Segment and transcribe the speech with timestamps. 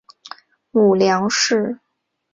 [0.71, 1.77] 母梁氏。